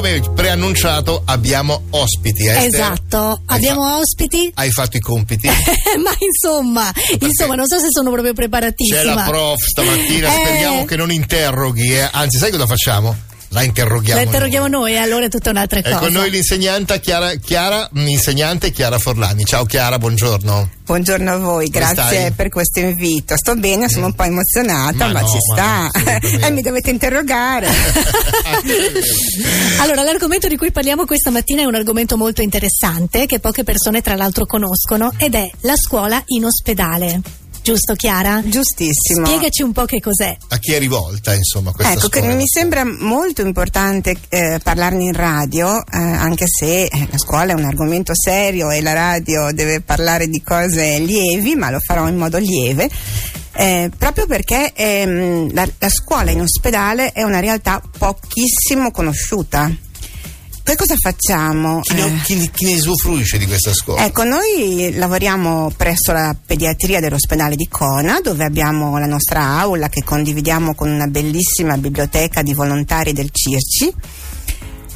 come 0.00 0.20
preannunciato 0.34 1.22
abbiamo 1.26 1.82
ospiti. 1.90 2.46
Eh? 2.46 2.64
Esatto, 2.64 3.42
Hai 3.44 3.56
abbiamo 3.58 3.82
fa- 3.84 3.98
ospiti. 3.98 4.50
Hai 4.54 4.70
fatto 4.70 4.96
i 4.96 5.00
compiti? 5.00 5.46
Ma 6.02 6.14
insomma, 6.18 6.90
insomma, 7.18 7.54
non 7.54 7.66
so 7.66 7.78
se 7.78 7.88
sono 7.90 8.10
proprio 8.10 8.32
C'è 8.32 8.38
preparatissima. 8.38 9.14
la 9.14 9.22
prof 9.24 9.60
stamattina, 9.62 10.28
Eh. 10.28 10.40
speriamo 10.46 10.84
che 10.86 10.96
non 10.96 11.12
interroghi, 11.12 11.92
eh. 11.92 12.08
anzi 12.12 12.38
sai 12.38 12.50
cosa 12.50 12.66
facciamo? 12.66 13.14
La 13.52 13.64
interroghiamo. 13.64 14.20
La 14.20 14.26
interroghiamo 14.26 14.68
noi, 14.68 14.96
allora 14.96 15.24
è 15.24 15.28
tutta 15.28 15.50
un'altra 15.50 15.80
È 15.80 15.82
cosa. 15.82 15.98
con 15.98 16.12
noi 16.12 16.30
l'insegnante 16.30 17.00
Chiara, 17.00 17.34
Chiara, 17.34 17.88
l'insegnante 17.94 18.70
Chiara 18.70 18.96
Forlani. 19.00 19.44
Ciao 19.44 19.64
Chiara, 19.64 19.98
buongiorno. 19.98 20.70
Buongiorno 20.84 21.32
a 21.32 21.36
voi, 21.36 21.68
Come 21.68 21.84
grazie 21.84 22.18
stai? 22.20 22.30
per 22.32 22.48
questo 22.48 22.78
invito. 22.78 23.36
Sto 23.36 23.56
bene, 23.56 23.88
sono 23.88 24.06
un 24.06 24.14
po' 24.14 24.22
emozionata, 24.22 25.06
Ma 25.06 25.12
ma, 25.12 25.20
no, 25.22 25.28
ci 25.28 25.38
ma 25.56 25.90
sta. 25.92 26.46
e 26.46 26.50
mi 26.52 26.62
dovete 26.62 26.90
interrogare. 26.90 27.68
Allora, 29.80 30.02
l'argomento 30.02 30.46
di 30.46 30.56
cui 30.56 30.70
parliamo 30.70 31.04
questa 31.04 31.30
mattina 31.30 31.62
è 31.62 31.64
un 31.64 31.74
argomento 31.74 32.16
molto 32.16 32.42
interessante 32.42 33.26
che 33.26 33.40
poche 33.40 33.64
persone 33.64 34.02
tra 34.02 34.14
l'altro 34.14 34.46
conoscono 34.46 35.12
ed 35.16 35.34
è 35.34 35.50
la 35.60 35.74
scuola 35.76 36.22
in 36.26 36.44
ospedale. 36.44 37.20
Giusto 37.70 37.94
Chiara? 37.94 38.42
Giustissimo. 38.44 39.24
Spiegaci 39.26 39.62
un 39.62 39.70
po' 39.70 39.84
che 39.84 40.00
cos'è. 40.00 40.36
A 40.48 40.58
chi 40.58 40.72
è 40.72 40.78
rivolta, 40.80 41.32
insomma, 41.34 41.70
questa 41.70 41.92
Ecco, 41.92 42.08
che 42.08 42.18
scuola? 42.18 42.34
mi 42.34 42.42
sembra 42.44 42.84
molto 42.84 43.42
importante 43.42 44.16
eh, 44.28 44.58
parlarne 44.60 45.04
in 45.04 45.12
radio, 45.12 45.78
eh, 45.78 45.96
anche 45.96 46.46
se 46.48 46.82
eh, 46.86 47.08
la 47.08 47.16
scuola 47.16 47.52
è 47.52 47.54
un 47.54 47.64
argomento 47.64 48.12
serio 48.12 48.70
e 48.72 48.82
la 48.82 48.92
radio 48.92 49.52
deve 49.52 49.82
parlare 49.82 50.26
di 50.26 50.42
cose 50.42 50.98
lievi, 50.98 51.54
ma 51.54 51.70
lo 51.70 51.78
farò 51.78 52.08
in 52.08 52.16
modo 52.16 52.38
lieve. 52.38 52.90
eh, 53.52 53.88
proprio 53.96 54.26
perché 54.26 54.72
ehm, 54.74 55.54
la, 55.54 55.68
la 55.78 55.88
scuola 55.88 56.32
in 56.32 56.40
ospedale 56.40 57.12
è 57.12 57.22
una 57.22 57.38
realtà 57.38 57.80
pochissimo 57.96 58.90
conosciuta. 58.90 59.70
Che 60.70 60.76
cosa 60.76 60.94
facciamo? 61.02 61.80
Chi 61.80 61.94
ne, 61.94 62.04
Eh, 62.04 62.20
chi- 62.22 62.50
chi 62.54 62.64
ne 62.66 62.74
usufruisce 62.74 63.38
di 63.38 63.46
questa 63.46 63.74
scuola? 63.74 64.04
Ecco, 64.04 64.22
noi 64.22 64.92
lavoriamo 64.94 65.72
presso 65.76 66.12
la 66.12 66.32
pediatria 66.46 67.00
dell'ospedale 67.00 67.56
di 67.56 67.66
Cona, 67.68 68.20
dove 68.22 68.44
abbiamo 68.44 68.96
la 68.96 69.06
nostra 69.06 69.58
aula 69.58 69.88
che 69.88 70.04
condividiamo 70.04 70.76
con 70.76 70.88
una 70.88 71.08
bellissima 71.08 71.76
biblioteca 71.76 72.42
di 72.42 72.54
volontari 72.54 73.12
del 73.12 73.30
Circi 73.32 73.92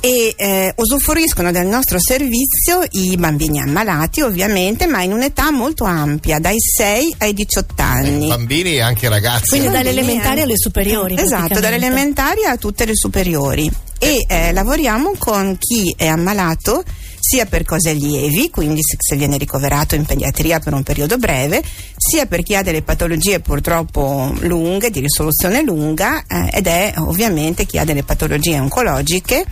e 0.05 0.34
eh, 0.36 0.74
usufruiscono 0.77 1.50
del 1.50 1.66
nostro 1.66 1.97
servizio 1.98 2.84
i 2.91 3.16
bambini 3.16 3.58
ammalati 3.58 4.20
ovviamente 4.20 4.86
ma 4.86 5.00
in 5.00 5.12
un'età 5.12 5.50
molto 5.50 5.84
ampia 5.84 6.38
dai 6.38 6.61
6 6.61 7.14
ai 7.20 7.33
18 7.33 7.74
anni 7.78 8.27
Bambini 8.27 8.74
e 8.74 8.80
anche 8.83 9.08
ragazzi. 9.08 9.48
Quindi 9.48 9.70
dalle 9.70 9.88
elementari 9.88 10.41
eh. 10.41 10.42
alle 10.42 10.58
superiori. 10.58 11.16
Esatto, 11.19 11.58
dalle 11.58 11.77
elementari 11.77 12.44
a 12.44 12.58
tutte 12.58 12.84
le 12.84 12.94
superiori. 12.94 13.70
E 13.98 14.27
eh, 14.28 14.52
lavoriamo 14.52 15.14
con 15.16 15.56
chi 15.58 15.94
è 15.96 16.06
ammalato 16.06 16.84
sia 17.27 17.47
per 17.47 17.64
cose 17.64 17.94
lievi, 17.94 18.50
quindi 18.50 18.80
se, 18.83 19.17
viene 19.17 19.39
ricoverato 19.39 19.94
in 19.94 20.05
pediatria 20.05 20.58
per 20.58 20.75
un 20.75 20.83
periodo 20.83 21.17
breve, 21.17 21.62
sia 21.97 22.27
per 22.27 22.42
chi 22.42 22.55
ha 22.55 22.62
delle 22.62 22.83
patologie 22.83 23.41
purtroppo 23.41 24.30
lunghe, 24.41 24.91
di 24.91 25.00
risoluzione 25.00 25.62
lunga, 25.62 26.22
eh, 26.27 26.50
ed 26.52 26.67
è 26.67 26.92
ovviamente 26.98 27.64
chi 27.64 27.78
ha 27.78 27.84
delle 27.84 28.02
patologie 28.02 28.61
oncologiche 28.61 29.47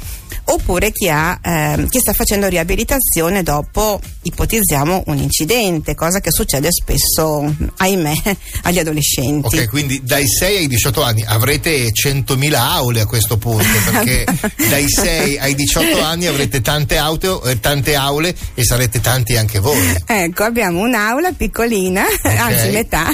oppure 0.45 0.91
chi, 0.91 1.09
ha, 1.09 1.39
ehm, 1.43 1.89
chi 1.89 1.99
sta 1.99 2.13
facendo 2.13 2.49
riabilitazione 2.49 3.43
dopo, 3.43 4.01
ipotizziamo, 4.23 5.05
un 5.07 5.17
incidente, 5.17 5.95
cosa 5.95 6.21
che 6.21 6.31
succede 6.31 6.69
spesso, 6.71 7.55
ahimè, 7.77 8.15
agli 8.63 8.79
adolescenti. 8.79 9.57
Ok, 9.57 9.69
quindi 9.69 10.01
dai 10.03 10.27
6 10.27 10.57
ai 10.59 10.67
18 10.67 11.03
anni 11.03 11.23
avrete 11.25 11.91
100.000 11.91 12.55
aule 12.55 13.01
a 13.01 13.07
questo 13.07 13.37
punto, 13.37 13.67
perché 13.91 14.25
dai 14.69 14.89
6 14.89 15.39
ai 15.39 15.55
18 15.55 16.01
anni 16.03 16.27
avrete 16.27 16.61
tante, 16.61 16.97
auto, 16.97 17.43
eh, 17.45 17.61
tante 17.63 17.95
aule 17.95 18.35
e 18.55 18.65
sarete 18.65 19.01
tanti 19.01 19.37
anche 19.37 19.61
voi. 19.61 20.01
Ecco, 20.05 20.43
abbiamo 20.43 20.81
un'aula 20.81 21.33
piccolina, 21.33 22.05
anzi 22.23 22.69
metà, 22.71 23.07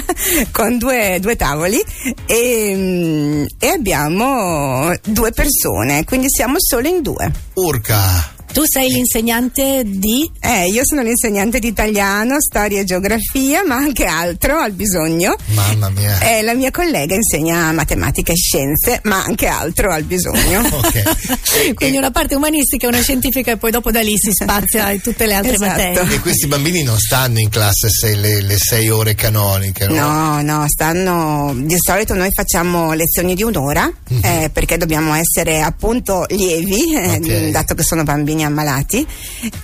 con 0.51 0.77
due, 0.77 1.19
due 1.21 1.35
tavoli 1.37 1.81
e, 2.25 2.73
mm, 2.75 3.45
e 3.59 3.67
abbiamo 3.67 4.91
due 5.05 5.31
persone, 5.31 6.03
quindi 6.03 6.27
siamo 6.29 6.55
solo 6.57 6.87
in 6.87 7.01
due. 7.01 7.31
Urca, 7.53 8.37
Tu 8.51 8.63
sei 8.65 8.89
l'insegnante 8.89 9.83
di 9.85 10.29
Eh, 10.41 10.65
io 10.67 10.81
sono 10.83 11.01
l'insegnante 11.03 11.59
di 11.59 11.67
italiano, 11.67 12.37
storia 12.41 12.79
e 12.81 12.83
geografia, 12.83 13.63
ma 13.65 13.75
anche 13.75 14.05
altro 14.05 14.57
al 14.59 14.71
bisogno. 14.71 15.35
mamma 15.53 15.89
mia. 15.91 16.19
E 16.19 16.41
la 16.41 16.53
mia 16.55 16.71
collega 16.71 17.13
insegna 17.13 17.71
matematica 17.71 18.31
e 18.31 18.35
scienze, 18.35 18.99
ma 19.03 19.23
anche 19.23 19.45
altro 19.47 19.91
al 19.93 20.03
bisogno. 20.03 20.61
Ok. 20.79 21.73
Quindi 21.75 21.95
e- 21.95 21.99
una 21.99 22.11
parte 22.11 22.35
umanistica 22.35 22.85
e 22.85 22.89
una 22.89 23.01
scientifica 23.01 23.51
e 23.51 23.57
poi 23.57 23.69
dopo 23.71 23.91
da 23.91 24.01
lì 24.01 24.13
si 24.17 24.31
spazia 24.31 24.91
in 24.91 25.01
tutte 25.01 25.25
le 25.25 25.33
altre 25.35 25.53
Esatto. 25.53 25.69
materie. 25.69 26.15
E 26.15 26.19
questi 26.19 26.47
bambini 26.47 26.81
non 26.83 26.97
stanno 26.97 27.39
in 27.39 27.49
classe 27.49 27.87
se 27.89 28.15
le, 28.15 28.41
le 28.41 28.55
sei 28.57 28.89
ore 28.89 29.13
canoniche, 29.13 29.87
no? 29.87 29.93
No, 29.93 30.41
no, 30.41 30.65
stanno. 30.67 31.53
Di 31.55 31.75
solito 31.77 32.13
noi 32.15 32.29
facciamo 32.33 32.93
lezioni 32.93 33.35
di 33.35 33.43
un'ora 33.43 33.91
eh, 34.21 34.49
perché 34.51 34.77
dobbiamo 34.77 35.13
essere 35.13 35.61
appunto 35.61 36.25
lievi, 36.29 36.95
eh, 36.95 37.09
Ok. 37.17 37.49
dato 37.51 37.73
che 37.75 37.83
sono 37.83 38.03
bambini 38.03 38.38
ammalati, 38.43 39.05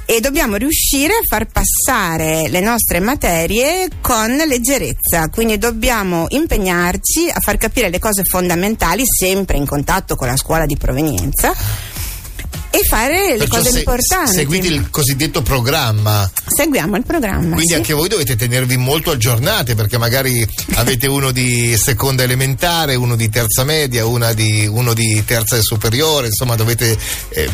e 0.06 0.20
dobbiamo 0.20 0.56
riuscire 0.56 1.14
a 1.14 1.22
far 1.28 1.48
passare 1.48 2.48
le 2.50 2.60
nostre 2.62 3.00
materie 3.00 3.88
con 4.02 4.36
leggerezza. 4.36 5.30
Quindi 5.30 5.58
dobbiamo 5.58 6.26
impegnarci 6.30 7.30
a 7.32 7.40
far 7.40 7.58
capire 7.58 7.90
le 7.90 8.00
cose 8.00 8.24
fondamentali, 8.24 9.04
sempre 9.06 9.58
in 9.58 9.66
contatto 9.66 10.16
con 10.16 10.28
la 10.28 10.38
scuola 10.38 10.66
di 10.66 10.78
provenienza. 10.78 11.85
E 12.76 12.84
fare 12.88 13.32
le 13.32 13.38
Perciò 13.38 13.58
cose 13.58 13.72
se- 13.72 13.78
importanti. 13.80 14.34
seguite 14.34 14.68
il 14.68 14.90
cosiddetto 14.90 15.42
programma. 15.42 16.30
Seguiamo 16.46 16.98
il 16.98 17.06
programma. 17.06 17.54
Quindi 17.54 17.68
sì. 17.68 17.74
anche 17.76 17.94
voi 17.94 18.10
dovete 18.10 18.36
tenervi 18.36 18.76
molto 18.78 19.12
aggiornati 19.12 19.76
perché 19.76 19.98
magari 19.98 20.46
avete 20.76 21.08
uno 21.08 21.32
di 21.32 21.76
seconda 21.78 22.24
elementare, 22.24 22.96
uno 22.96 23.16
di 23.16 23.30
terza 23.30 23.64
media, 23.64 24.06
una 24.06 24.34
di- 24.34 24.68
uno 24.68 24.94
di 24.94 25.24
terza 25.26 25.60
superiore, 25.62 26.28
insomma 26.28 26.56
dovete 26.56 26.98
eh, 27.30 27.50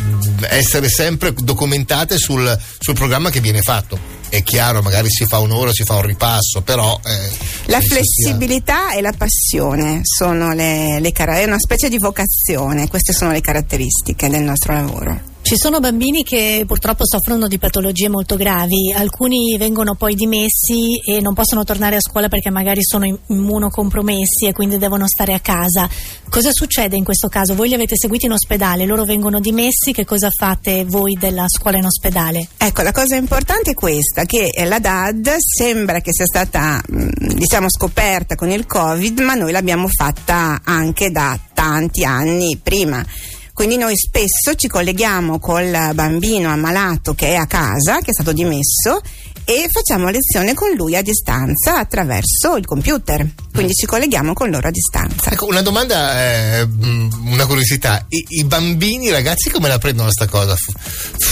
essere 0.50 0.90
sempre 0.90 1.34
documentate 1.34 2.18
sul, 2.18 2.58
sul 2.80 2.94
programma 2.96 3.30
che 3.30 3.40
viene 3.42 3.62
fatto. 3.62 4.00
È 4.30 4.42
chiaro, 4.44 4.82
magari 4.82 5.08
si 5.10 5.26
fa 5.26 5.40
un'ora, 5.40 5.72
si 5.74 5.84
fa 5.84 5.96
un 5.96 6.04
ripasso, 6.04 6.62
però... 6.62 7.00
eh, 7.06 7.51
La 7.72 7.80
flessibilità 7.80 8.92
e 8.92 9.00
la 9.00 9.14
passione 9.18 10.02
sono 10.04 10.52
le, 10.52 11.00
le 11.00 11.14
cara- 11.14 11.38
è 11.38 11.46
una 11.46 11.58
specie 11.58 11.88
di 11.88 11.98
vocazione, 11.98 12.90
queste 12.90 13.14
sono 13.14 13.32
le 13.32 13.40
caratteristiche 13.40 14.28
del 14.28 14.44
nostro 14.44 14.74
lavoro. 14.74 15.31
Ci 15.52 15.58
sono 15.58 15.82
bambini 15.82 16.24
che 16.24 16.64
purtroppo 16.66 17.06
soffrono 17.06 17.50
di 17.50 17.58
patologie 17.58 18.08
molto 18.08 18.38
gravi, 18.38 18.94
alcuni 18.96 19.58
vengono 19.58 19.96
poi 19.96 20.16
dimessi 20.16 20.98
e 21.06 21.20
non 21.20 21.34
possono 21.34 21.66
tornare 21.66 21.98
a 21.98 22.00
scuola 22.00 22.30
perché 22.30 22.50
magari 22.50 22.82
sono 22.82 23.06
im- 23.06 23.20
immunocompromessi 23.28 24.48
e 24.48 24.54
quindi 24.54 24.78
devono 24.78 25.10
stare 25.10 25.34
a 25.34 25.42
casa. 25.42 25.90
Cosa 26.30 26.52
succede 26.54 26.96
in 26.96 27.04
questo 27.04 27.28
caso? 27.28 27.54
Voi 27.54 27.68
li 27.68 27.74
avete 27.74 27.98
seguiti 27.98 28.28
in 28.28 28.32
ospedale, 28.32 28.86
loro 28.86 29.04
vengono 29.04 29.42
dimessi, 29.42 29.92
che 29.92 30.06
cosa 30.06 30.30
fate 30.30 30.86
voi 30.86 31.18
della 31.20 31.44
scuola 31.50 31.80
in 31.80 31.84
ospedale? 31.84 32.48
Ecco, 32.56 32.82
la 32.84 32.94
cosa 32.94 33.18
importante 33.18 33.72
è 33.72 33.74
questa, 33.74 34.24
che 34.24 34.52
eh, 34.56 34.64
la 34.64 34.80
DAD 34.80 35.36
sembra 35.36 36.00
che 36.00 36.14
sia 36.14 36.28
stata, 36.28 36.82
mh, 36.88 37.34
diciamo, 37.34 37.70
scoperta 37.70 38.36
con 38.36 38.50
il 38.50 38.66
Covid, 38.66 39.20
ma 39.20 39.34
noi 39.34 39.52
l'abbiamo 39.52 39.90
fatta 39.90 40.62
anche 40.64 41.12
da 41.12 41.38
tanti 41.54 42.06
anni 42.06 42.58
prima. 42.64 43.06
Quindi 43.62 43.78
noi 43.78 43.96
spesso 43.96 44.56
ci 44.56 44.68
colleghiamo 44.68 45.38
col 45.38 45.92
bambino 45.94 46.50
ammalato 46.50 47.14
che 47.14 47.28
è 47.28 47.36
a 47.36 47.46
casa, 47.46 48.00
che 48.00 48.10
è 48.10 48.12
stato 48.12 48.32
dimesso, 48.32 49.00
e 49.44 49.68
facciamo 49.72 50.10
lezione 50.10 50.56
con 50.56 50.72
lui 50.72 50.96
a 50.96 51.04
distanza 51.04 51.78
attraverso 51.78 52.56
il 52.56 52.66
computer. 52.66 53.24
Quindi 53.54 53.74
ci 53.74 53.86
colleghiamo 53.86 54.34
con 54.34 54.50
loro 54.50 54.68
a 54.68 54.72
distanza. 54.72 55.30
Ecco, 55.30 55.46
una 55.46 55.62
domanda, 55.62 56.24
eh, 56.24 56.62
una 56.64 57.46
curiosità. 57.46 58.04
I, 58.10 58.26
I 58.40 58.46
bambini, 58.46 59.06
i 59.06 59.12
ragazzi 59.12 59.52
come 59.52 59.68
la 59.68 59.78
prendono 59.78 60.10
sta 60.10 60.26
cosa? 60.26 60.56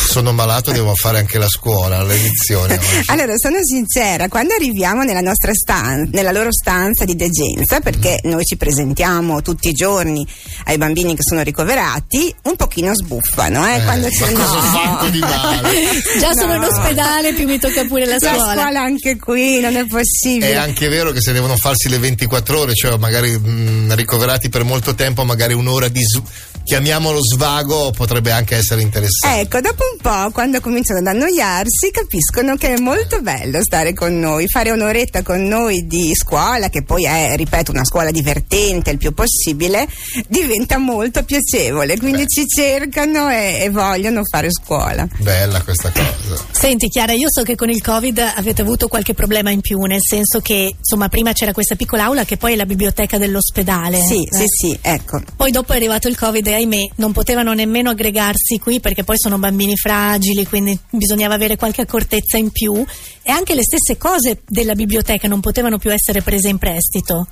Sono 0.10 0.34
malato, 0.34 0.72
devo 0.72 0.96
fare 0.96 1.20
anche 1.20 1.38
la 1.38 1.48
scuola, 1.48 2.02
la 2.02 2.14
oggi. 2.58 2.80
Allora, 3.08 3.34
sono 3.38 3.58
sincera, 3.62 4.28
quando 4.28 4.56
arriviamo 4.56 5.04
nella 5.04 5.22
nostra 5.22 5.54
stanza, 5.54 6.10
nella 6.12 6.32
loro 6.32 6.52
stanza 6.52 7.06
di 7.06 7.16
degenza, 7.16 7.80
perché 7.80 8.20
noi 8.24 8.44
ci 8.44 8.58
presentiamo 8.58 9.44
tutti 9.44 9.70
i 9.70 9.74
giorni 9.74 10.26
ai 10.66 10.78
bambini 10.78 11.14
che 11.16 11.22
sono 11.22 11.42
ricoverati, 11.44 12.34
un 12.46 12.56
pochino 12.56 12.96
sbuffano, 12.96 13.68
eh, 13.68 13.76
Eh, 13.76 13.84
quando 13.84 14.08
cosa 14.34 14.58
ho 14.58 14.62
fatto 14.62 15.10
di 15.10 15.20
male? 15.20 15.72
Già 16.20 16.34
sono 16.34 16.48
No. 16.54 16.56
in 16.56 16.64
ospedale, 16.64 17.34
più 17.34 17.46
mi 17.46 17.60
tocca 17.60 17.86
pure 17.86 18.06
la 18.06 18.16
La 18.20 18.34
scuola. 18.34 18.54
scuola 18.54 18.82
anche 18.82 19.16
qui, 19.18 19.60
non 19.60 19.76
è 19.76 19.86
possibile. 19.86 20.52
È 20.54 20.56
anche 20.56 20.88
vero 20.90 21.12
che 21.12 21.22
se 21.22 21.32
devono 21.34 21.56
farsi 21.56 21.88
le 21.88 22.00
24 22.00 22.60
ore, 22.60 22.74
cioè 22.74 22.98
magari 22.98 23.38
mh, 23.38 23.94
ricoverati 23.94 24.50
per 24.50 24.64
molto 24.64 24.96
tempo, 24.96 25.24
magari 25.24 25.54
un'ora 25.54 25.88
di 25.88 26.02
s- 26.04 26.20
chiamiamolo 26.64 27.20
svago, 27.24 27.92
potrebbe 27.92 28.32
anche 28.32 28.56
essere 28.56 28.82
interessante. 28.82 29.40
Ecco, 29.42 29.60
dopo 29.62 29.84
un 29.92 29.98
po', 30.02 30.09
quando 30.32 30.60
cominciano 30.60 31.00
ad 31.00 31.06
annoiarsi, 31.06 31.92
capiscono 31.92 32.56
che 32.56 32.74
è 32.74 32.80
molto 32.80 33.22
bello 33.22 33.62
stare 33.62 33.94
con 33.94 34.18
noi, 34.18 34.48
fare 34.48 34.72
un'oretta 34.72 35.22
con 35.22 35.44
noi 35.44 35.86
di 35.86 36.16
scuola, 36.16 36.70
che 36.70 36.82
poi 36.82 37.06
è, 37.06 37.36
ripeto, 37.36 37.72
una 37.72 37.86
scuola 37.86 38.10
divertente 38.10 38.90
il 38.90 38.98
più 38.98 39.14
possibile, 39.14 39.88
diventa 40.28 40.80
molto 40.80 41.24
piacevole, 41.24 41.96
quindi 41.98 42.24
Beh. 42.24 42.28
ci 42.28 42.48
cercano 42.48 43.30
e, 43.30 43.60
e 43.62 43.70
vogliono 43.70 44.22
fare 44.24 44.52
scuola. 44.52 45.08
Bella 45.20 45.62
questa 45.62 45.92
cosa. 45.92 46.44
Senti 46.50 46.88
Chiara, 46.88 47.14
io 47.14 47.28
so 47.30 47.44
che 47.44 47.56
con 47.56 47.70
il 47.70 47.82
Covid 47.82 48.18
avete 48.36 48.64
avuto 48.64 48.88
qualche 48.88 49.14
problema 49.14 49.52
in 49.52 49.62
più, 49.62 49.80
nel 49.82 50.02
senso 50.02 50.40
che 50.40 50.74
insomma 50.76 51.08
prima 51.08 51.34
c'era 51.34 51.54
questa 51.54 51.76
piccola 51.76 52.06
aula 52.06 52.26
che 52.26 52.38
poi 52.38 52.54
è 52.54 52.56
la 52.56 52.66
biblioteca 52.66 53.20
dell'ospedale. 53.20 54.00
Sì, 54.00 54.24
eh? 54.24 54.38
sì, 54.38 54.46
sì, 54.48 54.80
ecco. 54.82 55.22
Poi 55.36 55.52
dopo 55.52 55.74
è 55.74 55.76
arrivato 55.76 56.08
il 56.08 56.18
Covid 56.18 56.48
e 56.48 56.54
ahimè 56.54 56.88
non 56.96 57.12
potevano 57.12 57.54
nemmeno 57.54 57.92
aggregarsi 57.92 58.58
qui 58.58 58.80
perché 58.80 59.04
poi 59.04 59.18
sono 59.20 59.38
bambini 59.38 59.78
fragili, 59.90 60.46
quindi 60.46 60.78
bisognava 60.92 61.34
avere 61.34 61.56
qualche 61.56 61.82
accortezza 61.82 62.38
in 62.38 62.52
più 62.52 62.86
e 63.24 63.32
anche 63.32 63.56
le 63.56 63.64
stesse 63.64 63.98
cose 63.98 64.42
della 64.46 64.76
biblioteca 64.76 65.28
non 65.28 65.40
potevano 65.40 65.80
più 65.80 65.92
essere 65.92 66.22
prese 66.22 66.50
in 66.50 66.60
prestito. 66.60 67.28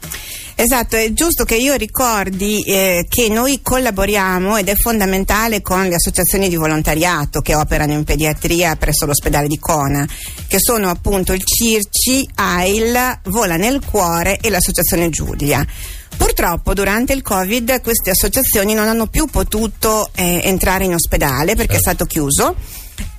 Esatto, 0.55 0.95
è 0.95 1.13
giusto 1.13 1.43
che 1.43 1.55
io 1.55 1.75
ricordi 1.75 2.63
eh, 2.63 3.05
che 3.07 3.29
noi 3.29 3.61
collaboriamo 3.61 4.57
ed 4.57 4.69
è 4.69 4.75
fondamentale 4.75 5.61
con 5.61 5.87
le 5.87 5.95
associazioni 5.95 6.49
di 6.49 6.55
volontariato 6.55 7.41
che 7.41 7.53
operano 7.53 7.93
in 7.93 8.03
pediatria 8.03 8.75
presso 8.75 9.05
l'ospedale 9.05 9.47
di 9.47 9.59
Cona, 9.59 10.07
che 10.47 10.57
sono 10.59 10.89
appunto 10.89 11.33
il 11.33 11.43
CIRCI, 11.43 12.27
AIL, 12.33 13.19
Vola 13.25 13.55
nel 13.55 13.85
Cuore 13.85 14.39
e 14.39 14.49
l'associazione 14.49 15.09
Giulia. 15.09 15.63
Purtroppo 16.17 16.73
durante 16.73 17.13
il 17.13 17.21
Covid 17.21 17.81
queste 17.81 18.11
associazioni 18.11 18.73
non 18.73 18.87
hanno 18.87 19.07
più 19.07 19.27
potuto 19.27 20.09
eh, 20.15 20.41
entrare 20.43 20.85
in 20.85 20.93
ospedale 20.93 21.55
perché 21.55 21.73
certo. 21.73 21.75
è 21.75 21.79
stato 21.79 22.05
chiuso 22.05 22.55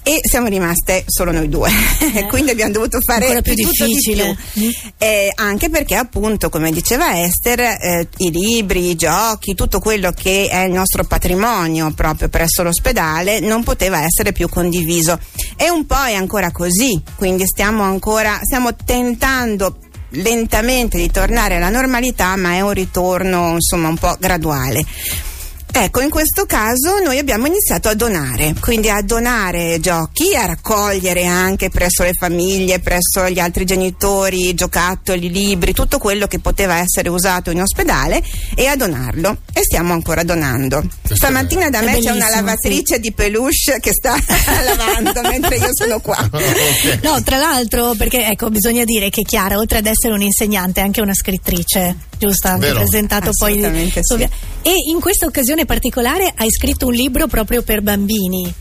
e 0.08 0.20
siamo 0.22 0.46
rimaste 0.46 1.04
solo 1.06 1.32
noi 1.32 1.50
due, 1.50 1.70
eh. 2.14 2.24
quindi 2.32 2.52
abbiamo 2.52 2.72
dovuto 2.72 2.98
fare 2.98 3.42
più 3.42 3.54
tutto 3.54 3.84
difficile. 3.84 4.38
Di 4.54 4.72
più. 4.72 4.90
Eh, 4.96 5.30
anche 5.34 5.68
perché 5.68 5.96
appunto, 5.96 6.48
come 6.48 6.70
diceva 6.70 7.20
Esther, 7.22 7.60
eh, 7.60 8.08
i 8.16 8.30
libri, 8.30 8.88
i 8.88 8.94
giochi, 8.94 9.54
tutto 9.54 9.80
quello 9.80 10.12
che 10.12 10.48
è 10.48 10.64
il 10.64 10.72
nostro 10.72 11.04
patrimonio 11.04 11.92
proprio 11.92 12.30
presso 12.30 12.62
l'ospedale 12.62 13.40
non 13.40 13.62
poteva 13.62 14.02
essere 14.02 14.32
più 14.32 14.48
condiviso. 14.48 15.18
E 15.56 15.68
un 15.68 15.84
po' 15.84 16.04
è 16.06 16.14
ancora 16.14 16.52
così, 16.52 16.98
quindi 17.16 17.44
stiamo 17.46 17.82
ancora, 17.82 18.40
stiamo 18.42 18.74
tentando 18.74 19.76
lentamente 20.10 20.98
di 20.98 21.10
tornare 21.10 21.56
alla 21.56 21.70
normalità, 21.70 22.36
ma 22.36 22.52
è 22.54 22.60
un 22.60 22.72
ritorno 22.72 23.52
insomma 23.52 23.88
un 23.88 23.96
po' 23.96 24.16
graduale. 24.18 24.84
Ecco, 25.70 26.00
in 26.00 26.10
questo 26.10 26.44
caso 26.44 26.98
noi 27.04 27.18
abbiamo 27.18 27.46
iniziato 27.46 27.88
a 27.88 27.94
donare, 27.94 28.54
quindi 28.60 28.90
a 28.90 29.00
donare 29.02 29.78
giochi, 29.80 30.34
a 30.34 30.46
raccogliere 30.46 31.24
anche 31.24 31.70
presso 31.70 32.02
le 32.02 32.12
famiglie, 32.18 32.80
presso 32.80 33.28
gli 33.28 33.38
altri 33.38 33.64
genitori, 33.64 34.54
giocattoli, 34.54 35.30
libri, 35.30 35.72
tutto 35.72 35.98
quello 35.98 36.26
che 36.26 36.40
poteva 36.40 36.78
essere 36.78 37.08
usato 37.08 37.50
in 37.50 37.60
ospedale 37.60 38.22
e 38.56 38.66
a 38.66 38.76
donarlo. 38.76 39.38
E 39.52 39.62
stiamo 39.62 39.92
ancora 39.92 40.24
donando. 40.24 40.80
Questo 40.80 41.14
Stamattina 41.14 41.70
da 41.70 41.82
me 41.82 41.98
c'è 41.98 42.10
una 42.10 42.28
lavatrice 42.28 42.94
sì. 42.94 43.00
di 43.00 43.12
peluche 43.12 43.78
che 43.80 43.92
sta 43.92 44.16
lavando 44.64 45.20
mentre 45.22 45.56
io 45.56 45.68
sono 45.70 46.00
qua. 46.00 46.18
okay. 46.30 46.98
No, 47.02 47.22
tra 47.22 47.38
l'altro, 47.38 47.94
perché 47.96 48.26
ecco, 48.26 48.50
bisogna 48.50 48.84
dire 48.84 49.10
che 49.10 49.22
Chiara, 49.22 49.56
oltre 49.56 49.78
ad 49.78 49.86
essere 49.86 50.12
un'insegnante, 50.14 50.80
è 50.80 50.84
anche 50.84 51.00
una 51.00 51.14
scrittrice, 51.14 51.96
giusto? 52.18 52.48
Ha 52.48 52.58
presentato 52.58 53.30
poi. 53.36 53.54
Sì. 54.00 54.22
E 54.22 54.74
in 54.90 55.00
questa 55.00 55.26
occasione 55.26 55.64
particolare 55.64 56.32
hai 56.36 56.50
scritto 56.50 56.86
un 56.86 56.92
libro 56.92 57.26
proprio 57.26 57.62
per 57.62 57.80
bambini. 57.80 58.52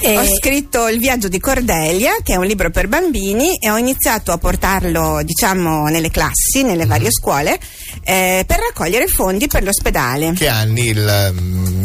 E... 0.00 0.18
Ho 0.18 0.24
scritto 0.24 0.88
Il 0.88 0.98
viaggio 0.98 1.28
di 1.28 1.38
Cordelia, 1.38 2.16
che 2.22 2.34
è 2.34 2.36
un 2.36 2.46
libro 2.46 2.70
per 2.70 2.88
bambini, 2.88 3.56
e 3.56 3.70
ho 3.70 3.76
iniziato 3.76 4.32
a 4.32 4.38
portarlo, 4.38 5.22
diciamo, 5.22 5.86
nelle 5.86 6.10
classi, 6.10 6.62
nelle 6.62 6.86
varie 6.86 7.10
scuole, 7.10 7.58
eh, 8.02 8.44
per 8.46 8.58
raccogliere 8.58 9.06
fondi 9.06 9.46
per 9.46 9.62
l'ospedale. 9.62 10.32
Che 10.34 10.48
anni, 10.48 10.88
il, 10.88 11.34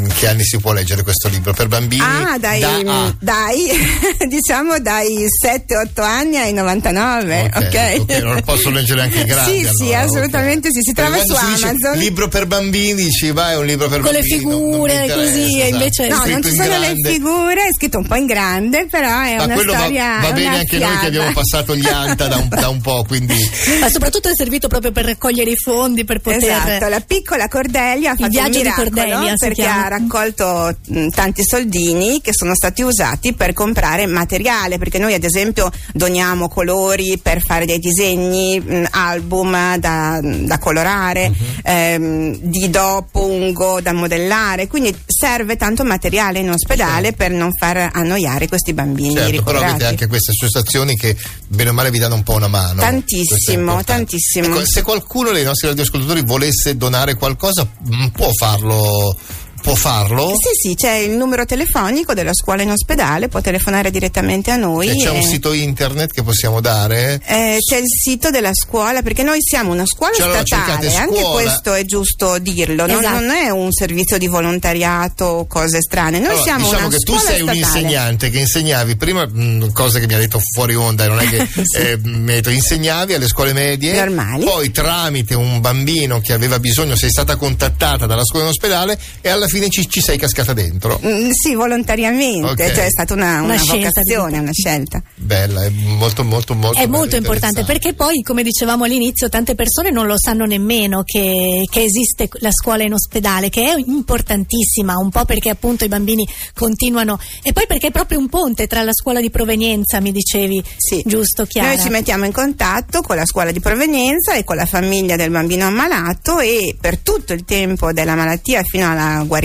mm, 0.09 0.17
che 0.17 0.27
anni, 0.27 0.43
si 0.43 0.57
può 0.57 0.73
leggere 0.73 1.03
questo 1.03 1.27
libro? 1.29 1.53
Per 1.53 1.67
bambini? 1.67 2.01
Ah, 2.01 2.37
dai, 2.37 2.59
da, 2.59 3.15
dai 3.19 3.69
diciamo 4.27 4.79
dai 4.79 5.25
7-8 5.43 6.01
anni 6.01 6.37
ai 6.37 6.53
99. 6.53 7.51
Ok, 7.53 7.65
okay. 7.65 7.97
okay 7.99 8.21
non 8.21 8.35
lo 8.35 8.41
posso 8.41 8.69
leggere 8.69 9.01
anche 9.01 9.21
i 9.21 9.25
grandi. 9.25 9.51
sì, 9.51 9.65
allora, 9.65 9.75
sì, 9.75 9.93
assolutamente 9.93 10.67
okay. 10.67 10.71
sì. 10.71 10.81
Si 10.81 10.93
trova 10.93 11.17
su 11.23 11.33
Amazon. 11.33 11.73
Dice, 11.73 11.95
libro 11.95 12.27
per 12.27 12.45
bambini, 12.45 13.03
dici, 13.03 13.31
vai, 13.31 13.53
è 13.53 13.57
un 13.57 13.65
libro 13.65 13.87
per 13.87 14.01
Con 14.01 14.11
bambini. 14.11 14.41
Con 14.41 14.51
le 14.51 14.57
figure, 14.57 15.13
così, 15.13 15.59
esatto. 15.59 15.73
invece. 15.73 16.07
No, 16.07 16.23
non 16.25 16.43
ci 16.43 16.55
sono 16.55 16.67
grande. 16.67 16.87
le 16.87 17.11
figure, 17.11 17.61
è 17.61 17.73
scritto 17.75 17.97
un 17.97 18.07
po' 18.07 18.15
in 18.15 18.25
grande, 18.25 18.87
però 18.89 19.21
è 19.21 19.35
Ma 19.37 19.43
una 19.43 19.57
storia. 19.57 20.19
Va, 20.19 20.27
va 20.27 20.31
bene 20.31 20.57
anche 20.59 20.77
noi 20.77 20.97
che 20.97 21.05
abbiamo 21.05 21.31
passato 21.33 21.75
gli 21.75 21.87
ANTA 21.87 22.27
da 22.27 22.37
un, 22.37 22.47
da 22.49 22.69
un 22.69 22.81
po', 22.81 23.03
quindi. 23.07 23.35
Ma 23.79 23.89
soprattutto 23.89 24.29
è 24.29 24.33
servito 24.35 24.67
proprio 24.67 24.91
per 24.91 25.05
raccogliere 25.05 25.51
i 25.51 25.57
fondi 25.57 26.03
per 26.03 26.19
poter. 26.19 26.43
Esatto, 26.43 26.87
la 26.87 27.01
piccola 27.01 27.47
Cordelia 27.47 28.11
ha 28.11 28.15
fatto 28.15 28.25
il 28.25 28.29
viaggio 28.29 28.61
di 28.61 28.69
Cordelia 28.69 29.33
perché 29.35 29.65
ha 29.65 29.98
raccolto 29.99 30.75
mh, 30.87 31.09
tanti 31.09 31.43
soldini 31.43 32.21
che 32.21 32.31
sono 32.33 32.55
stati 32.55 32.81
usati 32.81 33.33
per 33.33 33.53
comprare 33.53 34.05
materiale, 34.05 34.77
perché 34.77 34.97
noi 34.97 35.13
ad 35.13 35.23
esempio 35.23 35.71
doniamo 35.93 36.47
colori 36.47 37.19
per 37.21 37.41
fare 37.41 37.65
dei 37.65 37.79
disegni, 37.79 38.59
mh, 38.59 38.87
album 38.91 39.77
da, 39.77 40.19
da 40.21 40.57
colorare, 40.57 41.27
uh-huh. 41.27 41.61
ehm, 41.63 42.37
di 42.41 42.69
dopo 42.69 43.25
ungo 43.25 43.81
da 43.81 43.93
modellare, 43.93 44.67
quindi 44.67 44.95
serve 45.05 45.55
tanto 45.55 45.83
materiale 45.83 46.39
in 46.39 46.49
ospedale 46.49 47.09
certo. 47.09 47.17
per 47.17 47.31
non 47.31 47.49
far 47.53 47.89
annoiare 47.93 48.47
questi 48.47 48.73
bambini 48.73 49.15
certo. 49.15 49.43
Però 49.43 49.59
avete 49.59 49.85
anche 49.85 50.07
queste 50.07 50.31
associazioni 50.31 50.95
che 50.95 51.15
bene 51.47 51.69
o 51.69 51.73
male 51.73 51.91
vi 51.91 51.99
danno 51.99 52.15
un 52.15 52.23
po' 52.23 52.35
una 52.35 52.47
mano. 52.47 52.79
Tantissimo, 52.79 53.83
tantissimo. 53.83 54.47
Ecco, 54.47 54.65
se 54.65 54.81
qualcuno 54.81 55.31
dei 55.31 55.43
nostri 55.43 55.67
radioascoltatori 55.67 56.23
volesse 56.23 56.77
donare 56.77 57.15
qualcosa, 57.15 57.67
mm, 57.67 58.07
può 58.07 58.29
farlo 58.37 59.15
può 59.61 59.75
farlo? 59.75 60.33
Sì, 60.35 60.69
sì, 60.69 60.75
c'è 60.75 60.93
il 60.95 61.11
numero 61.11 61.45
telefonico 61.45 62.13
della 62.13 62.33
scuola 62.33 62.61
in 62.61 62.71
ospedale, 62.71 63.27
può 63.27 63.41
telefonare 63.41 63.91
direttamente 63.91 64.51
a 64.51 64.55
noi. 64.55 64.87
Cioè, 64.87 64.97
c'è 64.97 65.13
e... 65.13 65.17
un 65.17 65.23
sito 65.23 65.53
internet 65.53 66.11
che 66.11 66.23
possiamo 66.23 66.61
dare? 66.61 67.21
Eh, 67.25 67.57
c'è 67.59 67.77
il 67.77 67.87
sito 67.87 68.29
della 68.29 68.53
scuola, 68.53 69.01
perché 69.01 69.23
noi 69.23 69.37
siamo 69.41 69.71
una 69.71 69.85
scuola 69.85 70.13
cioè, 70.13 70.43
statale, 70.45 70.89
scuola. 70.89 70.99
anche 70.99 71.23
questo 71.23 71.73
è 71.73 71.83
giusto 71.85 72.37
dirlo, 72.39 72.85
esatto. 72.85 73.01
non, 73.01 73.25
non, 73.25 73.35
è 73.35 73.49
un 73.49 73.71
servizio 73.71 74.17
di 74.17 74.27
volontariato 74.27 75.25
o 75.25 75.47
cose 75.47 75.81
strane. 75.81 76.19
Noi 76.19 76.29
allora, 76.29 76.43
siamo 76.43 76.65
diciamo 76.65 76.87
una 76.87 76.97
che 76.97 77.03
tu 77.03 77.13
sei 77.13 77.21
statale. 77.21 77.43
un 77.43 77.55
insegnante 77.55 78.29
che 78.29 78.39
insegnavi 78.39 78.95
prima 78.95 79.25
mh, 79.25 79.41
mm, 79.41 79.69
cose 79.71 79.99
che 79.99 80.07
mi 80.07 80.13
ha 80.13 80.17
detto 80.19 80.39
fuori 80.53 80.75
onda, 80.75 81.07
non 81.07 81.19
è 81.19 81.29
che 81.29 81.47
sì. 81.63 81.77
eh, 81.77 81.97
detto, 81.97 82.49
insegnavi 82.49 83.13
alle 83.13 83.27
scuole 83.27 83.53
medie, 83.53 83.93
normali. 83.93 84.45
Poi 84.45 84.71
tramite 84.71 85.35
un 85.35 85.59
bambino 85.59 86.19
che 86.21 86.33
aveva 86.33 86.59
bisogno 86.59 86.95
sei 86.95 87.09
stata 87.09 87.35
contattata 87.35 88.05
dalla 88.05 88.23
scuola 88.23 88.45
in 88.45 88.51
ospedale 88.51 88.99
e 89.21 89.29
alla 89.29 89.47
fine 89.49 89.69
ci, 89.69 89.87
ci 89.89 89.99
sei 89.99 90.17
cascata 90.17 90.53
dentro? 90.53 90.99
Mm, 91.03 91.29
sì, 91.31 91.55
volontariamente, 91.55 92.51
okay. 92.51 92.73
cioè 92.73 92.85
è 92.85 92.89
stata 92.89 93.13
una, 93.13 93.41
una, 93.41 93.55
una 93.55 93.63
vocazione, 93.65 94.37
una 94.37 94.53
scelta. 94.53 95.01
Bella, 95.15 95.65
è 95.65 95.69
molto 95.69 96.23
molto 96.23 96.53
molto 96.55 96.79
È 96.79 96.85
molto 96.85 97.15
importante 97.15 97.63
perché 97.65 97.93
poi, 97.93 98.21
come 98.21 98.43
dicevamo 98.43 98.85
all'inizio, 98.85 99.27
tante 99.27 99.55
persone 99.55 99.91
non 99.91 100.07
lo 100.07 100.15
sanno 100.17 100.45
nemmeno 100.45 101.03
che, 101.03 101.63
che, 101.69 101.83
esiste 101.83 102.29
la 102.39 102.51
scuola 102.51 102.83
in 102.83 102.93
ospedale, 102.93 103.49
che 103.49 103.73
è 103.73 103.75
importantissima, 103.77 104.97
un 104.97 105.09
po' 105.09 105.25
perché 105.25 105.49
appunto 105.49 105.83
i 105.83 105.87
bambini 105.89 106.27
continuano 106.53 107.19
e 107.41 107.51
poi 107.51 107.65
perché 107.67 107.87
è 107.87 107.91
proprio 107.91 108.19
un 108.19 108.29
ponte 108.29 108.67
tra 108.67 108.83
la 108.83 108.93
scuola 108.93 109.19
di 109.19 109.29
provenienza, 109.29 109.99
mi 109.99 110.11
dicevi, 110.11 110.63
sì. 110.77 111.01
giusto 111.05 111.45
Chiara? 111.45 111.69
Noi 111.69 111.79
ci 111.79 111.89
mettiamo 111.89 112.25
in 112.25 112.31
contatto 112.31 113.01
con 113.01 113.15
la 113.15 113.25
scuola 113.25 113.51
di 113.51 113.59
provenienza 113.59 114.35
e 114.35 114.43
con 114.43 114.55
la 114.55 114.65
famiglia 114.65 115.15
del 115.15 115.31
bambino 115.31 115.65
ammalato 115.65 116.39
e 116.39 116.75
per 116.79 116.99
tutto 116.99 117.33
il 117.33 117.43
tempo 117.43 117.91
della 117.91 118.15
malattia 118.15 118.61
fino 118.63 118.89
alla 118.91 119.23
guarigione 119.25 119.38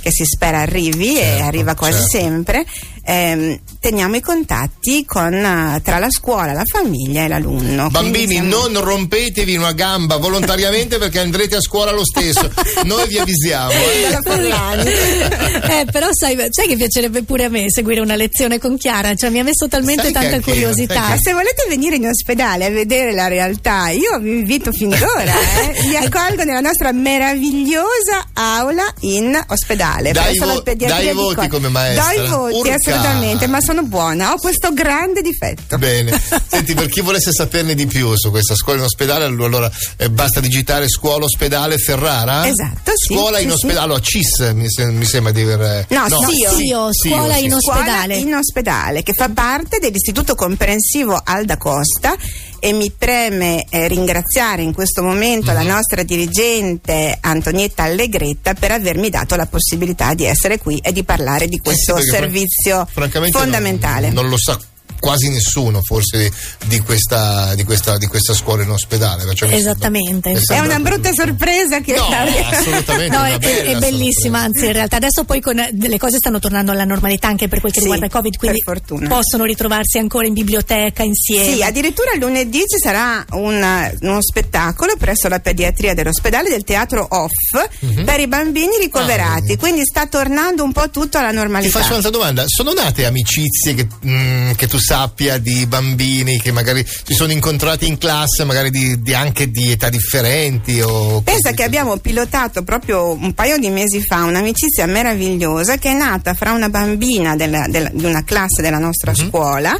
che 0.00 0.10
si 0.10 0.24
spera 0.24 0.60
arrivi 0.60 1.14
certo, 1.14 1.42
e 1.42 1.46
arriva 1.46 1.74
quasi 1.74 1.98
certo. 1.98 2.18
sempre 2.18 2.66
ehm, 3.08 3.58
teniamo 3.80 4.16
i 4.16 4.20
contatti 4.20 5.04
con, 5.06 5.32
uh, 5.32 5.80
tra 5.80 5.98
la 5.98 6.10
scuola, 6.10 6.52
la 6.52 6.64
famiglia 6.70 7.24
e 7.24 7.28
l'alunno. 7.28 7.88
Bambini, 7.88 8.34
siamo... 8.34 8.66
non 8.66 8.84
rompetevi 8.84 9.56
una 9.56 9.72
gamba 9.72 10.18
volontariamente 10.18 10.98
perché 11.00 11.20
andrete 11.20 11.56
a 11.56 11.60
scuola 11.60 11.90
lo 11.90 12.04
stesso. 12.04 12.50
Noi 12.84 13.08
vi 13.08 13.18
avvisiamo. 13.18 13.70
Eh. 13.70 14.18
eh, 15.80 15.86
però 15.90 16.08
sai, 16.10 16.36
sai 16.50 16.66
che 16.66 16.76
piacerebbe 16.76 17.22
pure 17.22 17.44
a 17.44 17.48
me 17.48 17.64
seguire 17.68 18.00
una 18.00 18.14
lezione 18.16 18.58
con 18.58 18.76
Chiara, 18.76 19.14
cioè 19.14 19.30
mi 19.30 19.38
ha 19.38 19.44
messo 19.44 19.68
talmente 19.68 20.02
sai 20.02 20.12
tanta 20.12 20.40
curiosità. 20.40 21.12
Che... 21.12 21.20
Se 21.22 21.32
volete 21.32 21.64
venire 21.68 21.96
in 21.96 22.06
ospedale 22.06 22.66
a 22.66 22.70
vedere 22.70 23.14
la 23.14 23.28
realtà, 23.28 23.88
io 23.88 24.18
vi 24.18 24.32
invito 24.32 24.70
fin 24.72 24.90
d'ora, 24.90 25.32
eh. 25.32 25.80
vi 25.88 25.96
accolgo 26.04 26.44
nella 26.44 26.60
nostra 26.60 26.92
meravigliosa 26.92 28.28
aula 28.34 28.92
in 29.00 29.40
ospedale. 29.48 30.12
Dai, 30.12 30.36
vo- 30.36 30.62
dai 30.62 31.08
i 31.08 31.12
voti 31.12 31.48
come 31.48 31.68
maestra. 31.68 32.04
Dai 32.04 32.24
i 32.24 32.28
voti, 32.28 32.56
Urca 32.56 32.97
assolutamente, 32.98 33.46
ma 33.46 33.60
sono 33.60 33.82
buona, 33.82 34.32
ho 34.32 34.36
questo 34.38 34.72
grande 34.72 35.22
difetto. 35.22 35.78
Bene, 35.78 36.20
senti, 36.48 36.74
per 36.74 36.88
chi 36.88 37.00
volesse 37.00 37.32
saperne 37.32 37.74
di 37.74 37.86
più 37.86 38.12
su 38.16 38.30
questa 38.30 38.54
scuola 38.54 38.80
in 38.80 38.84
ospedale, 38.84 39.24
allora 39.24 39.70
eh, 39.96 40.10
basta 40.10 40.40
digitare 40.40 40.88
scuola 40.88 41.24
ospedale 41.24 41.78
Ferrara? 41.78 42.46
Esatto, 42.46 42.92
sì. 42.94 43.14
Scuola 43.14 43.38
sì, 43.38 43.44
in 43.44 43.50
sì. 43.50 43.54
ospedale, 43.54 43.84
allora 43.84 44.00
CIS 44.00 44.50
mi, 44.54 44.70
se- 44.70 44.90
mi 44.90 45.04
sembra 45.04 45.32
di 45.32 45.42
aver... 45.42 45.86
No, 45.90 46.06
SIO. 46.08 46.50
Sio, 46.52 46.88
scuola 46.92 47.34
sì. 47.34 47.44
in 47.44 47.50
Scuola 47.58 47.78
ospedale. 47.80 48.16
in 48.16 48.34
ospedale, 48.34 49.02
che 49.02 49.12
fa 49.12 49.28
parte 49.28 49.78
dell'Istituto 49.78 50.34
Comprensivo 50.34 51.20
Alda 51.22 51.56
Costa 51.56 52.16
e 52.60 52.72
mi 52.72 52.90
preme 52.90 53.64
eh, 53.70 53.88
ringraziare 53.88 54.62
in 54.62 54.72
questo 54.72 55.02
momento 55.02 55.50
Mhm. 55.50 55.56
la 55.56 55.62
nostra 55.62 56.02
dirigente 56.02 57.16
Antonietta 57.20 57.82
Allegretta 57.84 58.54
per 58.54 58.72
avermi 58.72 59.10
dato 59.10 59.36
la 59.36 59.46
possibilità 59.46 60.14
di 60.14 60.24
essere 60.24 60.58
qui 60.58 60.78
e 60.78 60.92
di 60.92 61.02
parlare 61.04 61.46
di 61.46 61.58
questo 61.58 61.96
Eh 61.96 62.02
sì, 62.02 62.10
perché 62.10 62.22
servizio 62.22 62.74
fran- 62.76 62.86
francamente 62.92 63.38
fondamentale. 63.38 64.06
Non, 64.10 64.22
non 64.22 64.30
lo 64.30 64.38
sa 64.38 64.58
quasi 64.98 65.28
nessuno 65.28 65.80
forse 65.82 66.30
di 66.66 66.80
questa, 66.80 67.54
di 67.54 67.64
questa, 67.64 67.96
di 67.98 68.06
questa 68.06 68.34
scuola 68.34 68.62
in 68.62 68.70
ospedale. 68.70 69.22
sembra- 69.34 69.56
Esattamente. 69.56 70.32
È 70.32 70.38
sembra- 70.40 70.76
una 70.76 70.80
brutta 70.90 71.12
sorpresa 71.12 71.80
che 71.80 71.94
No, 71.94 72.06
assolutamente. 72.50 73.16
No, 73.16 73.24
è, 73.24 73.38
bella 73.38 73.70
è 73.70 73.78
bellissima, 73.78 74.40
anzi 74.40 74.66
in 74.66 74.72
realtà 74.72 74.96
adesso 74.96 75.24
poi 75.24 75.40
con, 75.40 75.56
le 75.56 75.98
cose 75.98 76.16
stanno 76.18 76.38
tornando 76.38 76.72
alla 76.72 76.84
normalità 76.84 77.28
anche 77.28 77.48
per 77.48 77.60
quel 77.60 77.72
che 77.72 77.78
Sì, 77.78 77.84
riguarda 77.84 78.06
il 78.06 78.12
Covid, 78.12 78.36
quindi 78.36 78.62
per 78.64 78.74
fortuna. 78.76 79.08
possono 79.08 79.44
ritrovarsi 79.44 79.98
ancora 79.98 80.26
in 80.26 80.34
biblioteca 80.34 81.02
insieme. 81.02 81.54
Sì, 81.54 81.62
addirittura 81.62 82.10
lunedì 82.18 82.58
ci 82.60 82.78
sarà 82.82 83.24
un- 83.32 83.96
uno 84.00 84.22
spettacolo 84.22 84.96
presso 84.96 85.28
la 85.28 85.38
pediatria 85.40 85.94
dell'ospedale 85.94 86.48
del 86.48 86.64
teatro 86.64 87.06
Off 87.10 87.30
Mhm. 87.80 88.04
per 88.04 88.20
i 88.20 88.26
bambini 88.28 88.74
Ah, 88.76 88.80
ricoverati, 88.80 89.40
vedi. 89.42 89.56
quindi 89.56 89.80
sta 89.84 90.06
tornando 90.06 90.62
un 90.64 90.72
po' 90.72 90.90
tutto 90.90 91.18
alla 91.18 91.30
Ti 91.30 91.34
normalità. 91.36 91.78
faccio 91.78 91.90
un'altra 91.90 92.10
domanda. 92.10 92.44
Sono 92.46 92.72
nate 92.72 93.04
amicizie 93.06 93.74
che, 93.74 93.86
mm, 94.06 94.52
che 94.52 94.66
tu 94.66 94.78
sappia 94.92 95.36
di 95.36 95.66
bambini 95.66 96.40
che 96.40 96.50
magari 96.50 96.82
si 96.86 97.12
sono 97.12 97.30
incontrati 97.30 97.86
in 97.86 97.98
classe, 97.98 98.44
magari 98.44 98.70
di, 98.70 99.02
di- 99.02 99.12
anche 99.12 99.50
di 99.50 99.70
età 99.72 99.90
differenti? 99.90 100.80
O 100.80 101.20
Pensa 101.20 101.52
che 101.52 101.62
abbiamo 101.62 101.98
pilotato 101.98 102.62
proprio 102.62 103.10
un 103.12 103.34
paio 103.34 103.58
di 103.58 103.68
mesi 103.68 104.00
fa 104.02 104.24
un'amicizia 104.24 104.86
meravigliosa 104.86 105.76
che 105.76 105.90
è 105.90 105.94
nata 105.94 106.32
fra 106.32 106.52
una 106.52 106.70
bambina 106.70 107.36
della- 107.36 107.66
della- 107.68 107.90
di 107.92 108.06
una 108.06 108.24
classe 108.24 108.62
della 108.62 108.78
nostra 108.78 109.10
Mhm. 109.10 109.28
scuola 109.28 109.78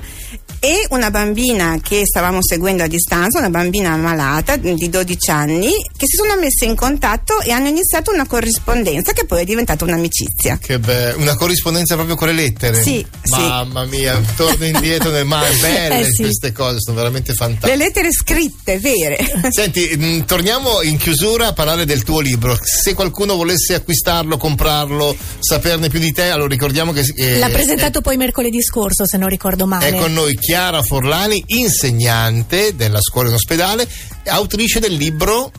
e 0.61 0.87
una 0.90 1.11
bambina 1.11 1.78
che 1.82 2.02
stavamo 2.04 2.38
seguendo 2.42 2.82
a 2.82 2.87
distanza, 2.88 3.38
una 3.38 3.50
bambina 3.50 3.97
malata 3.97 4.56
di 4.56 4.88
12 4.88 5.30
anni, 5.30 5.70
che 5.97 6.06
si 6.06 6.16
sono 6.16 6.35
messe 6.40 6.64
in 6.64 6.75
contatto 6.75 7.40
e 7.40 7.52
hanno 7.52 7.68
iniziato 7.68 8.11
una 8.12 8.26
corrispondenza 8.26 9.12
che 9.12 9.25
poi 9.25 9.42
è 9.42 9.44
diventata 9.44 9.85
un'amicizia. 9.85 10.58
Che 10.61 10.78
be- 10.80 11.14
una 11.16 11.37
corrispondenza 11.37 11.94
proprio 11.94 12.16
con 12.16 12.26
le 12.28 12.35
lettere. 12.35 12.82
Sì, 12.82 13.04
sì. 13.23 13.38
Mamma 13.40 13.85
mia, 13.85 14.20
torno 14.37 14.64
indietro 14.64 15.11
nel 15.11 15.25
ma 15.25 15.42
belle 15.61 16.00
Eh 16.00 16.04
sì. 16.11 16.23
queste 16.23 16.52
cose, 16.52 16.76
sono 16.80 16.97
veramente 16.97 17.30
Le 17.30 17.37
fantastiche. 17.37 17.76
lettere 17.76 18.08
scritte, 18.12 18.78
vere. 18.78 19.18
Senti, 19.50 19.97
mh, 19.97 20.25
torniamo 20.25 20.82
in 20.82 20.97
chiusura 20.97 21.49
a 21.49 21.52
parlare 21.52 21.85
del 21.85 22.02
tuo 22.02 22.18
libro. 22.20 22.58
Se 22.61 22.94
qualcuno 22.94 23.37
volesse 23.37 23.75
acquistarlo, 23.75 24.37
comprarlo, 24.37 25.16
saperne 25.38 25.88
più 25.88 26.00
di 26.00 26.12
te, 26.12 26.30
allora 26.30 26.49
ricordiamo 26.49 26.92
che 26.92 27.04
eh, 27.16 27.38
L'ha 27.38 27.49
presentato 27.49 28.00
poi 28.00 28.16
mercoledì 28.16 28.61
scorso, 28.62 29.06
se 29.06 29.16
non 29.18 29.28
ricordo 29.28 29.64
È 29.64 29.68
male. 29.68 29.97
con 29.97 30.18
noi 30.19 30.37
Chiara 30.37 30.83
Forlani, 30.83 31.43
insegnante 31.47 32.75
della 32.75 33.01
scuola 33.01 33.29
in 33.29 33.35
ospedale, 33.35 33.89
autrice 34.27 34.81
del 34.81 34.95
libro 34.95 35.53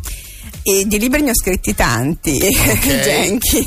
E 0.64 0.84
di 0.86 1.00
libri 1.00 1.22
ne 1.22 1.30
ho 1.30 1.34
scritti 1.34 1.74
tanti. 1.74 2.38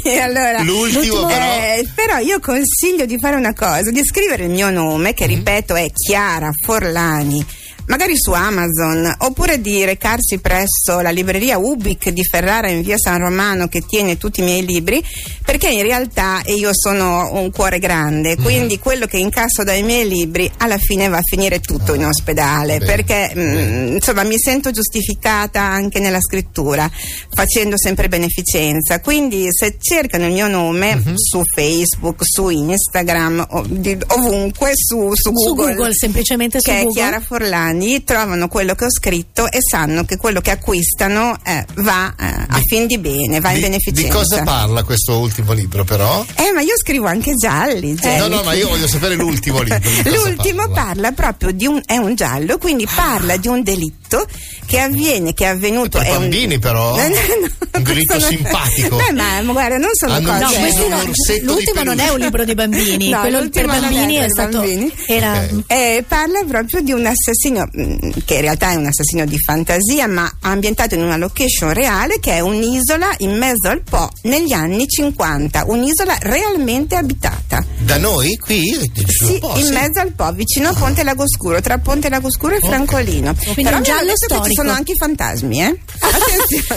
E 0.04 0.18
allora, 0.18 0.62
L'ultimo, 0.62 1.24
però- 1.26 1.44
eh, 1.44 1.88
però 1.94 2.18
io 2.18 2.38
consiglio 2.40 3.06
di 3.06 3.18
fare 3.18 3.36
una 3.36 3.54
cosa, 3.54 3.90
di 3.90 4.04
scrivere 4.04 4.44
il 4.44 4.50
mio 4.50 4.70
nome, 4.70 5.14
che 5.14 5.26
ripeto 5.26 5.74
è 5.74 5.90
Chiara 5.90 6.50
Forlani. 6.64 7.44
Magari 7.86 8.12
su 8.16 8.30
Amazon 8.32 9.12
oppure 9.18 9.60
di 9.60 9.84
recarsi 9.84 10.38
presso 10.38 11.00
la 11.00 11.10
libreria 11.10 11.58
Ubic 11.58 12.08
di 12.10 12.22
Ferrara 12.24 12.70
in 12.70 12.80
via 12.80 12.96
San 12.96 13.18
Romano 13.18 13.66
che 13.68 13.82
tiene 13.84 14.16
tutti 14.16 14.40
i 14.40 14.44
miei 14.44 14.64
libri 14.64 15.02
perché 15.44 15.68
in 15.68 15.82
realtà 15.82 16.40
io 16.46 16.70
sono 16.72 17.30
un 17.32 17.50
cuore 17.50 17.78
grande 17.80 18.36
Mhm. 18.36 18.42
quindi 18.42 18.78
quello 18.78 19.06
che 19.06 19.18
incasso 19.18 19.64
dai 19.64 19.82
miei 19.82 20.06
libri 20.08 20.50
alla 20.58 20.78
fine 20.78 21.08
va 21.08 21.16
a 21.18 21.22
finire 21.22 21.58
tutto 21.58 21.92
in 21.94 22.04
ospedale 22.06 22.78
Bene, 22.78 22.84
perché 22.86 23.30
mm, 23.30 23.34
bene. 23.34 23.94
insomma 23.96 24.22
mi 24.22 24.38
sento 24.38 24.70
giustificata 24.70 25.60
anche 25.60 25.98
nella 25.98 26.20
scrittura 26.20 26.88
facendo 27.34 27.76
sempre 27.76 28.08
beneficenza 28.08 29.00
quindi 29.00 29.48
se 29.50 29.76
cercano 29.80 30.26
il 30.26 30.32
mio 30.32 30.46
nome 30.48 30.94
Mhm. 30.94 31.14
su 31.16 31.42
Facebook 31.52 32.20
su 32.22 32.48
Instagram 32.48 33.44
o- 33.50 33.64
di- 33.68 33.98
ovunque 34.08 34.70
su, 34.74 35.10
su 35.14 35.30
Su 35.30 35.32
Google, 35.32 35.74
Google, 35.74 35.94
semplicemente 35.94 36.58
su 36.60 36.70
che 36.70 36.78
è 36.78 36.82
Google. 36.84 37.00
Chiara 37.00 37.20
Forlani 37.20 37.70
trovano 38.04 38.48
quello 38.48 38.74
che 38.74 38.84
ho 38.84 38.90
scritto 38.90 39.50
e 39.50 39.58
sanno 39.60 40.04
che 40.04 40.16
quello 40.16 40.40
che 40.40 40.50
acquistano 40.50 41.36
eh, 41.44 41.64
va 41.76 42.14
eh, 42.18 42.24
a 42.48 42.58
fin 42.68 42.86
di 42.86 42.98
bene 42.98 43.40
va 43.40 43.50
in 43.50 43.56
di, 43.56 43.60
beneficenza 43.62 44.02
di 44.02 44.08
cosa 44.08 44.42
parla 44.42 44.82
questo 44.84 45.18
ultimo 45.18 45.52
libro, 45.52 45.84
però? 45.84 46.24
eh 46.36 46.52
ma 46.52 46.60
io 46.60 46.74
scrivo 46.76 47.06
anche 47.06 47.34
gialli 47.34 47.90
no, 47.90 47.96
Jenny. 48.00 48.28
no, 48.28 48.42
ma 48.42 48.52
io 48.54 48.68
voglio 48.68 48.86
sapere 48.86 49.14
l'ultimo 49.14 49.60
libro. 49.62 49.78
L'ultimo 50.04 50.68
parla. 50.68 50.82
parla 50.84 51.12
proprio 51.12 51.50
di 51.52 51.66
un 51.66 51.80
è 51.84 51.96
un 51.96 52.14
giallo, 52.14 52.58
quindi 52.58 52.86
parla 52.92 53.36
di 53.36 53.48
un 53.48 53.62
delitto 53.62 54.26
che 54.66 54.78
avviene, 54.78 55.32
che 55.34 55.44
è 55.44 55.48
avvenuto. 55.48 55.98
Per 55.98 56.06
è 56.06 56.10
un- 56.12 56.18
bambini, 56.20 56.58
però? 56.58 56.94
No, 56.96 57.02
no, 57.02 57.08
no, 57.08 57.48
Un 57.74 57.82
delitto 57.82 58.18
non- 58.18 58.28
simpatico. 58.28 58.96
Beh, 58.96 59.12
ma 59.12 59.42
guarda, 59.52 59.76
non 59.78 59.90
sono 59.92 60.14
Hanno 60.14 60.38
cose. 60.38 60.58
No, 60.58 60.84
un 60.84 60.90
no, 60.90 61.52
l'ultimo 61.52 61.82
non 61.82 61.98
è 61.98 62.08
un 62.08 62.18
libro 62.18 62.44
di 62.44 62.54
bambini, 62.54 63.08
No, 63.10 63.20
quello 63.20 63.48
per 63.48 63.62
è 63.64 63.66
bambini 63.66 64.14
è, 64.16 64.20
per 64.20 64.30
stato 64.30 64.58
bambini. 64.58 64.92
era 65.06 65.32
Ok. 65.50 65.64
Eh, 65.66 66.04
parla 66.06 66.42
proprio 66.46 66.80
di 66.82 66.92
un 66.92 67.06
assassino 67.06 67.61
mm, 67.66 68.10
che 68.24 68.34
in 68.34 68.40
realtà 68.40 68.70
è 68.70 68.74
un 68.74 68.86
assassino 68.86 69.24
di 69.24 69.36
fantasia 69.38 70.06
ma 70.08 70.30
ambientato 70.42 70.94
in 70.94 71.02
una 71.02 71.16
location 71.16 71.72
reale 71.72 72.18
che 72.20 72.32
è 72.32 72.40
un'isola 72.40 73.14
in 73.18 73.36
mezzo 73.36 73.68
al 73.68 73.82
Po 73.82 74.10
negli 74.22 74.52
anni 74.52 74.86
50 74.86 75.64
un'isola 75.66 76.16
realmente 76.20 76.96
abitata 76.96 77.64
Da 77.80 77.98
noi, 77.98 78.36
qui? 78.38 78.90
sì, 79.06 79.38
Oh, 79.42 79.56
in 79.58 79.64
sì. 79.66 79.72
mezzo 79.72 80.00
al 80.00 80.12
Po 80.12 80.32
vicino 80.32 80.68
a 80.68 80.72
Ponte 80.72 81.02
Lagoscuro 81.02 81.60
tra 81.60 81.78
Ponte 81.78 82.08
Lagoscuro 82.08 82.54
e 82.54 82.60
Francolino 82.60 83.34
Quindi 83.34 83.62
però 83.64 83.76
un 83.78 83.82
giallo 83.82 84.12
che 84.12 84.18
ci 84.28 84.34
storico. 84.34 84.54
sono 84.54 84.70
anche 84.72 84.92
i 84.92 84.96
fantasmi 84.96 85.62
eh? 85.62 85.78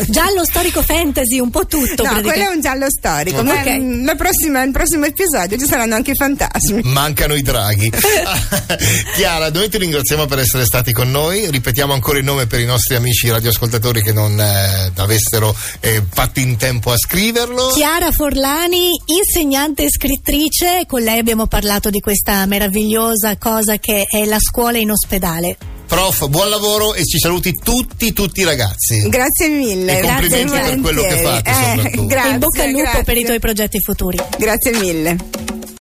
giallo 0.07 0.45
storico 0.45 0.81
fantasy, 0.81 1.39
un 1.39 1.49
po' 1.49 1.65
tutto. 1.65 2.03
No, 2.03 2.21
quello 2.21 2.43
è 2.43 2.47
un 2.53 2.61
giallo 2.61 2.85
storico, 2.89 3.43
ma 3.43 3.53
Ok. 3.53 3.69
mm, 3.77 4.05
la 4.05 4.15
prossima, 4.15 4.63
il 4.63 4.71
prossimo 4.71 5.05
episodio 5.05 5.57
ci 5.57 5.65
saranno 5.65 5.95
anche 5.95 6.11
i 6.11 6.15
fantasmi. 6.15 6.81
Mancano 6.83 7.33
i 7.35 7.41
draghi. 7.41 7.91
Chiara, 9.15 9.49
noi 9.49 9.69
ti 9.69 9.77
ringraziamo 9.77 10.25
per 10.25 10.39
essere 10.39 10.65
stati 10.75 10.91
con 10.91 11.09
noi. 11.09 11.49
Ripetiamo 11.49 11.93
ancora 11.93 12.17
il 12.17 12.25
nome 12.25 12.47
per 12.47 12.59
i 12.59 12.65
nostri 12.65 12.95
amici 12.95 13.29
radioascoltatori 13.29 14.01
che 14.01 14.11
non 14.11 14.37
eh, 14.37 14.91
avessero 14.97 15.55
eh, 15.79 16.03
fatto 16.11 16.41
in 16.41 16.57
tempo 16.57 16.91
a 16.91 16.97
scriverlo. 16.97 17.69
Chiara 17.69 18.11
Forlani, 18.11 18.89
insegnante 19.05 19.85
e 19.85 19.89
scrittrice, 19.89 20.83
con 20.85 21.01
lei 21.01 21.17
abbiamo 21.17 21.47
parlato 21.47 21.89
di 21.89 22.01
questa 22.01 22.45
meravigliosa 22.45 23.37
cosa 23.37 23.77
che 23.77 24.03
è 24.03 24.25
la 24.25 24.37
scuola 24.37 24.77
in 24.77 24.91
ospedale. 24.91 25.55
Prof, 25.87 26.27
buon 26.27 26.49
lavoro 26.49 26.93
e 26.93 27.05
ci 27.05 27.19
saluti 27.19 27.53
tutti, 27.53 28.11
tutti 28.11 28.41
i 28.41 28.43
ragazzi. 28.43 29.07
Grazie 29.07 29.47
mille. 29.47 29.99
E 29.99 30.01
complimenti 30.01 30.51
grazie 30.51 30.71
per 30.71 30.81
quello 30.81 31.01
che 31.03 31.17
fate, 31.19 31.53
soprattutto. 31.53 32.05
grazie, 32.05 32.31
in 32.31 32.39
bocca 32.39 32.63
al 32.63 32.69
lupo 32.71 32.81
grazie. 32.81 33.03
per 33.03 33.17
i 33.17 33.23
tuoi 33.23 33.39
progetti 33.39 33.79
futuri. 33.79 34.17
Grazie 34.37 34.77
mille. 34.77 35.54